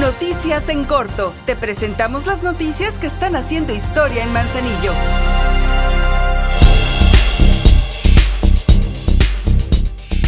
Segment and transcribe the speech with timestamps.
[0.00, 1.34] Noticias en corto.
[1.44, 4.92] Te presentamos las noticias que están haciendo historia en Manzanillo.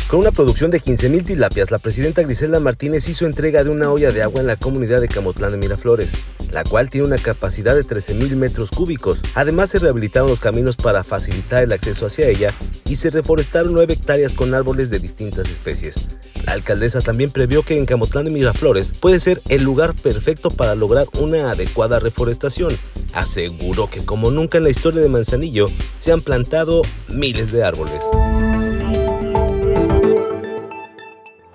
[0.08, 4.10] Con una producción de 15.000 tilapias, la presidenta Griselda Martínez hizo entrega de una olla
[4.10, 6.18] de agua en la comunidad de Camotlán de Miraflores,
[6.50, 9.22] la cual tiene una capacidad de 13.000 metros cúbicos.
[9.34, 12.52] Además, se rehabilitaron los caminos para facilitar el acceso hacia ella
[12.84, 15.98] y se reforestaron 9 hectáreas con árboles de distintas especies.
[16.44, 20.74] La alcaldesa también previó que en Camotlán de Miraflores puede ser el lugar perfecto para
[20.74, 22.76] lograr una adecuada reforestación.
[23.12, 25.68] Aseguró que como nunca en la historia de Manzanillo
[25.98, 28.04] se han plantado miles de árboles.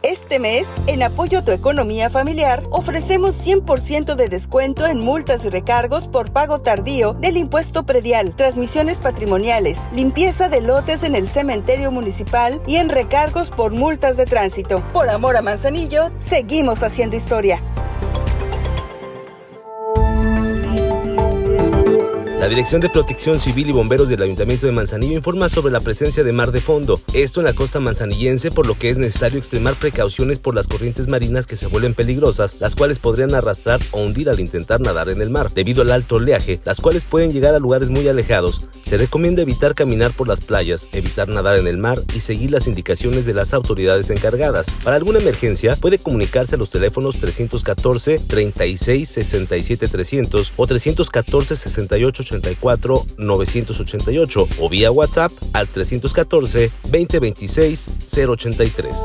[0.08, 5.50] Este mes, en apoyo a tu economía familiar, ofrecemos 100% de descuento en multas y
[5.50, 11.92] recargos por pago tardío del impuesto predial, transmisiones patrimoniales, limpieza de lotes en el cementerio
[11.92, 14.82] municipal y en recargos por multas de tránsito.
[14.94, 17.62] Por amor a Manzanillo, seguimos haciendo historia.
[22.40, 26.24] La Dirección de Protección Civil y Bomberos del Ayuntamiento de Manzanillo informa sobre la presencia
[26.24, 29.74] de mar de fondo, esto en la costa manzanillense, por lo que es necesario extremar
[29.74, 34.30] precauciones por las corrientes marinas que se vuelven peligrosas, las cuales podrían arrastrar o hundir
[34.30, 35.52] al intentar nadar en el mar.
[35.52, 39.74] Debido al alto oleaje, las cuales pueden llegar a lugares muy alejados, se recomienda evitar
[39.74, 43.56] caminar por las playas, evitar nadar en el mar y seguir las indicaciones de las
[43.56, 44.68] autoridades encargadas.
[44.84, 52.27] Para alguna emergencia, puede comunicarse a los teléfonos 314 36 67 300 o 314 68
[52.28, 58.98] 84 988 o vía WhatsApp al 314 2026 083.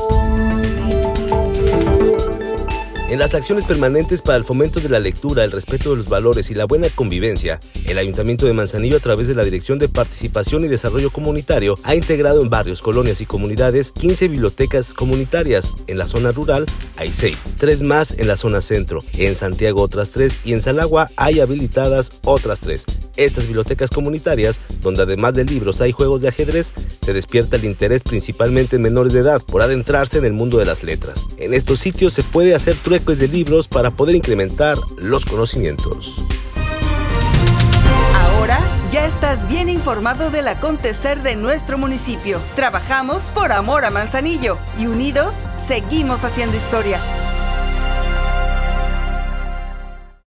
[3.12, 6.50] En las acciones permanentes para el fomento de la lectura, el respeto de los valores
[6.50, 10.64] y la buena convivencia, el Ayuntamiento de Manzanillo, a través de la Dirección de Participación
[10.64, 15.74] y Desarrollo Comunitario, ha integrado en barrios, colonias y comunidades 15 bibliotecas comunitarias.
[15.88, 16.64] En la zona rural
[16.96, 21.10] hay 6, 3 más en la zona centro, en Santiago otras 3 y en Salagua
[21.16, 22.86] hay habilitadas otras 3.
[23.16, 28.02] Estas bibliotecas comunitarias, donde además de libros hay juegos de ajedrez, se despierta el interés
[28.02, 31.24] principalmente en menores de edad por adentrarse en el mundo de las letras.
[31.36, 36.14] En estos sitios se puede hacer trueco de libros para poder incrementar los conocimientos.
[38.14, 38.58] Ahora
[38.90, 42.40] ya estás bien informado del acontecer de nuestro municipio.
[42.56, 47.00] Trabajamos por amor a Manzanillo y unidos seguimos haciendo historia.